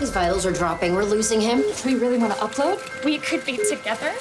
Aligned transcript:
His 0.00 0.08
vitals 0.08 0.46
are 0.46 0.50
dropping. 0.50 0.94
We're 0.94 1.04
losing 1.04 1.42
him. 1.42 1.62
We 1.84 1.94
really 1.94 2.16
want 2.16 2.32
to 2.32 2.38
upload? 2.38 3.04
We 3.04 3.18
could 3.18 3.44
be 3.44 3.58
together 3.58 4.12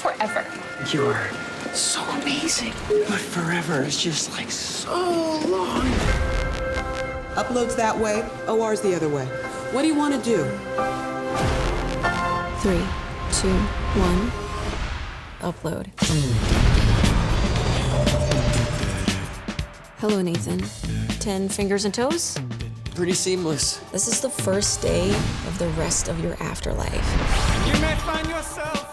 forever. 0.00 0.46
You're 0.90 1.28
so 1.74 2.02
amazing. 2.22 2.72
But 2.88 3.20
forever 3.20 3.82
is 3.82 4.02
just 4.02 4.32
like 4.32 4.50
so 4.50 4.94
long. 5.46 5.84
Uploads 7.36 7.76
that 7.76 7.94
way, 7.98 8.26
OR's 8.48 8.80
the 8.80 8.94
other 8.96 9.10
way. 9.10 9.26
What 9.72 9.82
do 9.82 9.88
you 9.88 9.94
want 9.94 10.14
to 10.14 10.22
do? 10.22 10.42
Three, 12.62 12.82
two, 13.30 13.52
one. 14.00 14.32
Upload. 15.42 15.86
Hello, 19.98 20.22
Nathan. 20.22 20.62
Ten 21.18 21.50
fingers 21.50 21.84
and 21.84 21.92
toes? 21.92 22.38
Pretty 22.96 23.12
seamless. 23.12 23.76
This 23.92 24.08
is 24.08 24.22
the 24.22 24.30
first 24.30 24.80
day 24.80 25.10
of 25.10 25.58
the 25.58 25.68
rest 25.76 26.08
of 26.08 26.18
your 26.18 26.34
afterlife. 26.40 26.94
You 27.66 27.78
may 27.82 27.94
find 27.96 28.26
yourself 28.26 28.85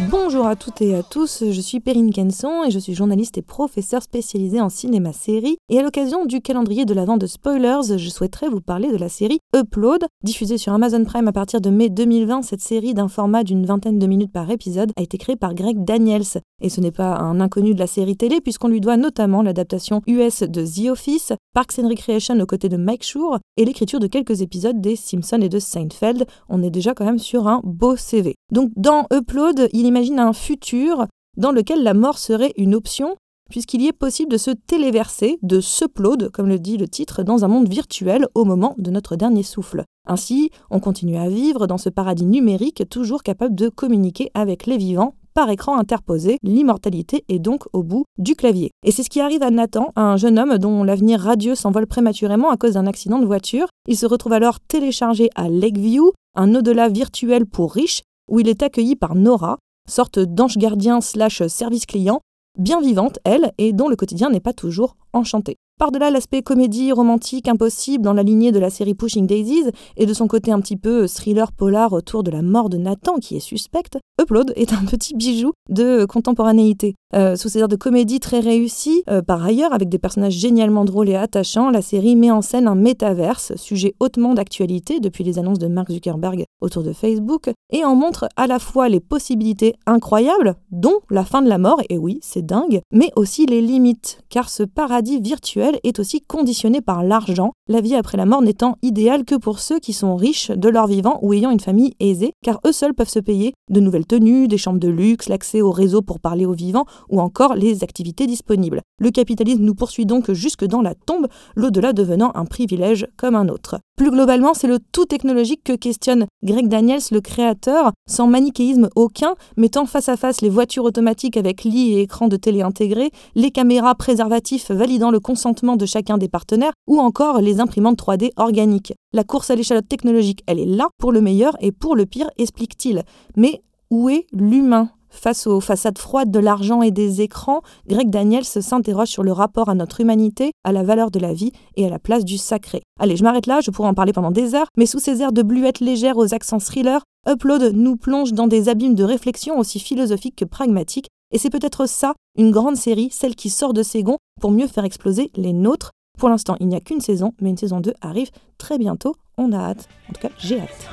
Bonjour 0.00 0.46
à 0.46 0.56
toutes 0.56 0.82
et 0.82 0.96
à 0.96 1.04
tous, 1.04 1.44
je 1.48 1.60
suis 1.60 1.78
Perrine 1.78 2.12
Kenson 2.12 2.64
et 2.66 2.72
je 2.72 2.80
suis 2.80 2.94
journaliste 2.94 3.38
et 3.38 3.42
professeur 3.42 4.02
spécialisé 4.02 4.60
en 4.60 4.68
cinéma-série. 4.68 5.56
Et 5.68 5.78
à 5.78 5.82
l'occasion 5.82 6.24
du 6.26 6.40
calendrier 6.40 6.84
de 6.84 6.94
l'avant 6.94 7.16
de 7.16 7.26
Spoilers, 7.26 7.96
je 7.96 8.08
souhaiterais 8.08 8.48
vous 8.48 8.60
parler 8.60 8.90
de 8.90 8.96
la 8.96 9.08
série 9.08 9.38
Upload. 9.54 10.04
Diffusée 10.24 10.58
sur 10.58 10.72
Amazon 10.72 11.04
Prime 11.04 11.28
à 11.28 11.32
partir 11.32 11.60
de 11.60 11.70
mai 11.70 11.90
2020, 11.90 12.42
cette 12.42 12.60
série 12.60 12.92
d'un 12.92 13.06
format 13.06 13.44
d'une 13.44 13.66
vingtaine 13.66 14.00
de 14.00 14.06
minutes 14.08 14.32
par 14.32 14.50
épisode 14.50 14.90
a 14.96 15.02
été 15.02 15.16
créée 15.16 15.36
par 15.36 15.54
Greg 15.54 15.84
Daniels. 15.84 16.42
Et 16.60 16.70
ce 16.70 16.80
n'est 16.80 16.90
pas 16.90 17.16
un 17.18 17.40
inconnu 17.40 17.74
de 17.74 17.78
la 17.78 17.86
série 17.86 18.16
télé 18.16 18.40
puisqu'on 18.40 18.68
lui 18.68 18.80
doit 18.80 18.96
notamment 18.96 19.42
l'adaptation 19.42 20.02
US 20.08 20.42
de 20.42 20.64
The 20.64 20.90
Office, 20.90 21.32
Parks 21.52 21.78
and 21.78 21.88
Recreation 21.88 22.40
aux 22.40 22.46
côtés 22.46 22.68
de 22.68 22.76
Mike 22.76 23.04
Schur 23.04 23.38
et 23.56 23.64
l'écriture 23.64 24.00
de 24.00 24.08
quelques 24.08 24.40
épisodes 24.40 24.80
des 24.80 24.96
Simpsons 24.96 25.40
et 25.40 25.48
de 25.48 25.58
Seinfeld. 25.60 26.26
On 26.48 26.62
est 26.64 26.70
déjà 26.70 26.94
quand 26.94 27.04
même 27.04 27.20
sur 27.20 27.46
un 27.46 27.60
beau 27.62 27.96
CV. 27.96 28.34
Donc 28.50 28.70
dans 28.76 29.06
Upload, 29.12 29.68
il 29.72 29.83
imagine 29.84 30.18
un 30.18 30.32
futur 30.32 31.06
dans 31.36 31.52
lequel 31.52 31.82
la 31.82 31.94
mort 31.94 32.18
serait 32.18 32.52
une 32.56 32.74
option, 32.74 33.16
puisqu'il 33.50 33.82
y 33.82 33.88
est 33.88 33.92
possible 33.92 34.30
de 34.30 34.38
se 34.38 34.50
téléverser, 34.50 35.38
de 35.42 35.60
s'upload, 35.60 36.30
comme 36.30 36.48
le 36.48 36.58
dit 36.58 36.76
le 36.76 36.88
titre, 36.88 37.22
dans 37.22 37.44
un 37.44 37.48
monde 37.48 37.68
virtuel 37.68 38.26
au 38.34 38.44
moment 38.44 38.74
de 38.78 38.90
notre 38.90 39.16
dernier 39.16 39.42
souffle. 39.42 39.84
Ainsi, 40.06 40.50
on 40.70 40.80
continue 40.80 41.16
à 41.16 41.28
vivre 41.28 41.66
dans 41.66 41.78
ce 41.78 41.88
paradis 41.88 42.26
numérique, 42.26 42.88
toujours 42.88 43.22
capable 43.22 43.54
de 43.54 43.68
communiquer 43.68 44.30
avec 44.34 44.66
les 44.66 44.76
vivants 44.76 45.14
par 45.34 45.50
écran 45.50 45.76
interposé, 45.76 46.38
l'immortalité 46.44 47.24
est 47.28 47.40
donc 47.40 47.64
au 47.72 47.82
bout 47.82 48.04
du 48.18 48.36
clavier. 48.36 48.70
Et 48.84 48.92
c'est 48.92 49.02
ce 49.02 49.10
qui 49.10 49.20
arrive 49.20 49.42
à 49.42 49.50
Nathan, 49.50 49.90
un 49.96 50.16
jeune 50.16 50.38
homme 50.38 50.58
dont 50.58 50.84
l'avenir 50.84 51.20
radieux 51.20 51.56
s'envole 51.56 51.88
prématurément 51.88 52.50
à 52.50 52.56
cause 52.56 52.74
d'un 52.74 52.86
accident 52.86 53.18
de 53.18 53.26
voiture. 53.26 53.66
Il 53.88 53.96
se 53.96 54.06
retrouve 54.06 54.32
alors 54.32 54.60
téléchargé 54.60 55.30
à 55.34 55.48
Lakeview, 55.48 56.12
un 56.36 56.54
au-delà 56.54 56.88
virtuel 56.88 57.46
pour 57.46 57.72
riches, 57.72 58.02
où 58.30 58.38
il 58.38 58.48
est 58.48 58.62
accueilli 58.62 58.94
par 58.94 59.16
Nora, 59.16 59.58
sorte 59.88 60.18
d'ange 60.18 60.56
gardien 60.58 61.00
slash 61.00 61.46
service 61.46 61.86
client, 61.86 62.20
bien 62.58 62.80
vivante, 62.80 63.18
elle, 63.24 63.52
et 63.58 63.72
dont 63.72 63.88
le 63.88 63.96
quotidien 63.96 64.30
n'est 64.30 64.40
pas 64.40 64.52
toujours 64.52 64.96
enchanté. 65.12 65.56
Par-delà 65.76 66.10
l'aspect 66.10 66.42
comédie 66.42 66.92
romantique 66.92 67.48
impossible 67.48 68.04
dans 68.04 68.12
la 68.12 68.22
lignée 68.22 68.52
de 68.52 68.60
la 68.60 68.70
série 68.70 68.94
Pushing 68.94 69.26
Daisies 69.26 69.70
et 69.96 70.06
de 70.06 70.14
son 70.14 70.28
côté 70.28 70.52
un 70.52 70.60
petit 70.60 70.76
peu 70.76 71.08
thriller 71.08 71.50
polar 71.50 71.92
autour 71.92 72.22
de 72.22 72.30
la 72.30 72.42
mort 72.42 72.68
de 72.68 72.76
Nathan 72.76 73.16
qui 73.18 73.34
est 73.34 73.40
suspecte, 73.40 73.98
Upload 74.20 74.52
est 74.54 74.72
un 74.72 74.84
petit 74.84 75.16
bijou 75.16 75.52
de 75.68 76.04
contemporanéité. 76.04 76.94
Euh, 77.14 77.36
sous 77.36 77.48
ses 77.48 77.60
airs 77.60 77.68
de 77.68 77.76
comédie 77.76 78.18
très 78.18 78.40
réussis, 78.40 79.04
euh, 79.08 79.22
par 79.22 79.44
ailleurs, 79.44 79.72
avec 79.72 79.88
des 79.88 80.00
personnages 80.00 80.32
génialement 80.32 80.84
drôles 80.84 81.08
et 81.08 81.14
attachants, 81.14 81.70
la 81.70 81.80
série 81.80 82.16
met 82.16 82.32
en 82.32 82.42
scène 82.42 82.66
un 82.66 82.74
métaverse, 82.74 83.54
sujet 83.54 83.94
hautement 84.00 84.34
d'actualité 84.34 84.98
depuis 84.98 85.22
les 85.22 85.38
annonces 85.38 85.60
de 85.60 85.68
Mark 85.68 85.92
Zuckerberg 85.92 86.44
autour 86.60 86.82
de 86.82 86.92
Facebook, 86.92 87.50
et 87.72 87.84
en 87.84 87.94
montre 87.94 88.28
à 88.36 88.48
la 88.48 88.58
fois 88.58 88.88
les 88.88 88.98
possibilités 88.98 89.76
incroyables, 89.86 90.56
dont 90.72 90.98
la 91.08 91.24
fin 91.24 91.40
de 91.40 91.48
la 91.48 91.58
mort, 91.58 91.80
et 91.88 91.98
oui, 91.98 92.18
c'est 92.20 92.44
dingue, 92.44 92.80
mais 92.92 93.12
aussi 93.14 93.46
les 93.46 93.60
limites, 93.60 94.18
car 94.28 94.48
ce 94.50 94.64
paradis 94.64 95.20
virtuel 95.20 95.78
est 95.84 96.00
aussi 96.00 96.20
conditionné 96.20 96.80
par 96.80 97.04
l'argent, 97.04 97.52
la 97.66 97.80
vie 97.80 97.94
après 97.94 98.18
la 98.18 98.26
mort 98.26 98.42
n'étant 98.42 98.76
idéale 98.82 99.24
que 99.24 99.34
pour 99.34 99.58
ceux 99.58 99.78
qui 99.78 99.94
sont 99.94 100.16
riches 100.16 100.50
de 100.50 100.68
leur 100.68 100.86
vivant 100.86 101.18
ou 101.22 101.32
ayant 101.32 101.50
une 101.50 101.60
famille 101.60 101.94
aisée, 101.98 102.32
car 102.42 102.60
eux 102.66 102.72
seuls 102.72 102.92
peuvent 102.92 103.08
se 103.08 103.20
payer 103.20 103.54
de 103.70 103.80
nouvelles 103.80 104.06
tenues, 104.06 104.48
des 104.48 104.58
chambres 104.58 104.78
de 104.78 104.88
luxe, 104.88 105.28
l'accès 105.28 105.62
au 105.62 105.70
réseau 105.70 106.02
pour 106.02 106.20
parler 106.20 106.44
aux 106.44 106.52
vivants 106.52 106.84
ou 107.08 107.20
encore 107.20 107.54
les 107.54 107.82
activités 107.82 108.26
disponibles. 108.26 108.82
Le 108.98 109.10
capitalisme 109.10 109.62
nous 109.62 109.74
poursuit 109.74 110.04
donc 110.04 110.30
jusque 110.32 110.64
dans 110.64 110.82
la 110.82 110.94
tombe, 110.94 111.26
l'au-delà 111.56 111.94
devenant 111.94 112.32
un 112.34 112.44
privilège 112.44 113.06
comme 113.16 113.34
un 113.34 113.48
autre. 113.48 113.78
Plus 113.96 114.10
globalement, 114.10 114.54
c'est 114.54 114.66
le 114.66 114.80
tout 114.92 115.04
technologique 115.04 115.62
que 115.64 115.72
questionne 115.72 116.26
Greg 116.42 116.68
Daniels, 116.68 117.00
le 117.12 117.20
créateur, 117.20 117.92
sans 118.08 118.26
manichéisme 118.26 118.88
aucun, 118.96 119.34
mettant 119.56 119.86
face 119.86 120.08
à 120.08 120.16
face 120.16 120.40
les 120.40 120.50
voitures 120.50 120.84
automatiques 120.84 121.36
avec 121.36 121.62
lit 121.62 121.92
et 121.92 122.00
écran 122.02 122.26
de 122.26 122.36
télé 122.36 122.62
intégrés, 122.62 123.12
les 123.36 123.52
caméras 123.52 123.94
préservatifs 123.94 124.72
validant 124.72 125.12
le 125.12 125.20
consentement 125.20 125.76
de 125.76 125.86
chacun 125.86 126.18
des 126.18 126.28
partenaires, 126.28 126.72
ou 126.88 126.98
encore 126.98 127.40
les 127.40 127.53
imprimantes 127.60 127.98
3D 127.98 128.30
organiques. 128.36 128.94
La 129.12 129.24
course 129.24 129.50
à 129.50 129.56
l'échalote 129.56 129.88
technologique, 129.88 130.42
elle 130.46 130.58
est 130.58 130.66
là 130.66 130.88
pour 130.98 131.12
le 131.12 131.20
meilleur 131.20 131.56
et 131.60 131.72
pour 131.72 131.96
le 131.96 132.06
pire, 132.06 132.30
explique-t-il. 132.36 133.02
Mais 133.36 133.62
où 133.90 134.08
est 134.08 134.26
l'humain 134.32 134.90
Face 135.14 135.46
aux 135.46 135.60
façades 135.60 135.98
froides 135.98 136.32
de 136.32 136.40
l'argent 136.40 136.82
et 136.82 136.90
des 136.90 137.22
écrans, 137.22 137.62
Greg 137.86 138.10
Daniels 138.10 138.44
s'interroge 138.44 139.08
sur 139.08 139.22
le 139.22 139.30
rapport 139.30 139.68
à 139.68 139.74
notre 139.74 140.00
humanité, 140.00 140.50
à 140.64 140.72
la 140.72 140.82
valeur 140.82 141.12
de 141.12 141.20
la 141.20 141.32
vie 141.32 141.52
et 141.76 141.86
à 141.86 141.88
la 141.88 142.00
place 142.00 142.24
du 142.24 142.36
sacré. 142.36 142.82
Allez, 142.98 143.16
je 143.16 143.22
m'arrête 143.22 143.46
là, 143.46 143.60
je 143.60 143.70
pourrais 143.70 143.88
en 143.88 143.94
parler 143.94 144.12
pendant 144.12 144.32
des 144.32 144.56
heures, 144.56 144.66
mais 144.76 144.86
sous 144.86 144.98
ces 144.98 145.22
airs 145.22 145.32
de 145.32 145.42
bluette 145.42 145.78
légère 145.78 146.18
aux 146.18 146.34
accents 146.34 146.58
thriller, 146.58 147.02
Upload 147.28 147.74
nous 147.74 147.96
plonge 147.96 148.32
dans 148.32 148.48
des 148.48 148.68
abîmes 148.68 148.96
de 148.96 149.04
réflexion 149.04 149.58
aussi 149.58 149.78
philosophiques 149.78 150.36
que 150.36 150.44
pragmatiques, 150.44 151.08
et 151.32 151.38
c'est 151.38 151.50
peut-être 151.50 151.86
ça, 151.86 152.14
une 152.36 152.50
grande 152.50 152.76
série, 152.76 153.08
celle 153.10 153.34
qui 153.34 153.50
sort 153.50 153.72
de 153.72 153.82
ses 153.82 154.02
gonds 154.02 154.18
pour 154.40 154.50
mieux 154.50 154.66
faire 154.66 154.84
exploser 154.84 155.30
les 155.36 155.52
nôtres. 155.52 155.92
Pour 156.16 156.28
l'instant, 156.28 156.56
il 156.60 156.68
n'y 156.68 156.76
a 156.76 156.80
qu'une 156.80 157.00
saison, 157.00 157.32
mais 157.40 157.50
une 157.50 157.56
saison 157.56 157.80
2 157.80 157.92
arrive 158.00 158.30
très 158.56 158.78
bientôt, 158.78 159.16
on 159.36 159.52
a 159.52 159.58
hâte. 159.58 159.88
En 160.08 160.12
tout 160.12 160.20
cas, 160.20 160.30
j'ai 160.38 160.60
hâte. 160.60 160.88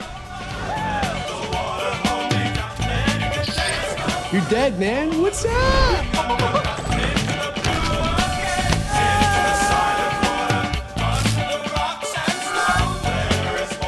You're 4.34 4.42
dead, 4.50 4.80
man? 4.80 5.10
What's 5.22 5.46
up? 5.46 5.52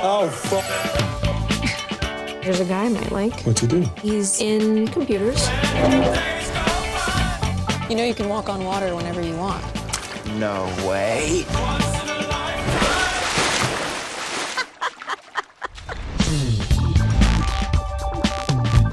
Oh, 0.06 0.30
fuck. 0.30 0.64
There's 2.44 2.60
a 2.60 2.66
guy 2.66 2.86
I 2.86 2.90
might 2.90 3.12
like. 3.12 3.42
What's 3.46 3.62
he 3.62 3.68
do? 3.68 3.86
He's 4.02 4.40
in 4.42 4.88
computers. 4.90 5.50
You 7.90 7.96
know 7.96 8.04
you 8.04 8.14
can 8.14 8.28
walk 8.30 8.50
on 8.50 8.64
water 8.66 8.94
whenever 8.96 9.22
you 9.22 9.36
want. 9.38 9.64
No 10.40 10.66
way. 10.88 11.46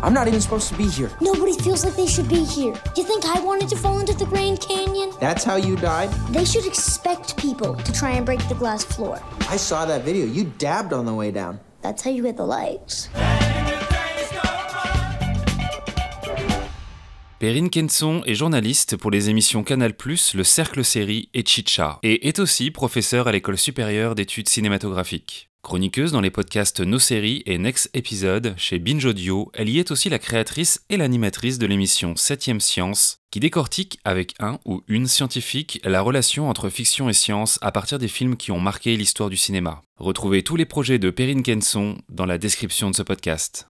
I'm 0.03 0.15
not 0.15 0.29
even 0.29 0.41
supposed 0.41 0.69
to 0.71 0.77
be 0.77 0.89
here. 0.89 1.11
Nobody 1.21 1.53
feels 1.53 1.85
like 1.85 1.95
they 1.95 2.07
should 2.07 2.29
be 2.29 2.45
here. 2.45 2.73
Do 2.95 3.01
You 3.01 3.07
think 3.07 3.25
I 3.27 3.41
wanted 3.41 3.69
to 3.69 3.77
fall 3.77 4.01
into 4.01 4.15
the 4.15 4.27
Grand 4.27 4.61
Canyon? 4.61 5.13
That's 5.21 5.45
how 5.45 5.57
you 5.57 5.77
died? 5.77 6.11
They 6.31 6.45
should 6.45 6.67
expect 6.67 7.37
people 7.37 7.75
to 7.75 7.93
try 7.93 8.11
and 8.13 8.27
break 8.27 8.47
the 8.49 8.55
glass 8.55 8.85
floor. 8.85 9.21
I 9.49 9.57
saw 9.57 9.85
that 9.87 10.03
video. 10.03 10.27
You 10.27 10.53
dabbed 10.59 10.93
on 10.93 11.07
the 11.07 11.15
way 11.15 11.31
down. 11.31 11.61
That's 11.83 12.03
how 12.03 12.11
you 12.11 12.23
get 12.23 12.37
the 12.37 12.47
likes. 12.47 13.09
Perrine 17.41 17.71
Kenson 17.71 18.21
est 18.27 18.35
journaliste 18.35 18.99
pour 18.99 19.11
les 19.11 19.31
émissions 19.31 19.65
Canal+, 19.65 19.95
Le 20.35 20.45
Cercle 20.45 20.85
Série 20.85 21.31
et 21.33 21.43
Chicha, 21.43 21.99
et 22.03 22.29
est 22.29 22.39
aussi 22.39 22.71
professeure 22.71 23.29
à 23.29 23.33
l'École 23.33 23.57
supérieure 23.57 24.15
d'études 24.15 24.51
cinématographiques. 24.51 25.49
Chroniqueuse 25.63 26.13
dans 26.13 26.21
les 26.21 26.31
podcasts 26.31 26.81
Nos 26.81 26.99
séries 26.99 27.43
et 27.47 27.57
Next 27.57 27.89
Episode 27.95 28.53
chez 28.59 28.79
Binge 28.79 29.07
Audio, 29.07 29.51
elle 29.55 29.71
y 29.71 29.79
est 29.79 29.91
aussi 29.91 30.11
la 30.11 30.19
créatrice 30.19 30.85
et 30.91 30.99
l'animatrice 30.99 31.59
de 31.59 31.65
l'émission 31.65 32.13
7ème 32.13 32.61
Science, 32.61 33.21
qui 33.31 33.41
décortique 33.41 34.01
avec 34.05 34.35
un 34.39 34.59
ou 34.67 34.83
une 34.87 35.07
scientifique 35.07 35.81
la 35.83 36.03
relation 36.03 36.51
entre 36.51 36.69
fiction 36.69 37.09
et 37.09 37.15
science 37.15 37.59
à 37.63 37.73
partir 37.73 37.99
des 37.99 38.09
films 38.09 38.37
qui 38.37 38.53
ont 38.53 38.61
marqué 38.61 38.95
l'histoire 38.99 39.31
du 39.31 39.39
cinéma. 39.39 39.81
Retrouvez 39.97 40.43
tous 40.43 40.57
les 40.57 40.67
projets 40.67 40.99
de 40.99 41.09
Perrine 41.09 41.43
Kenson 41.43 41.97
dans 42.11 42.27
la 42.27 42.37
description 42.37 42.91
de 42.91 42.97
ce 42.97 43.03
podcast. 43.03 43.67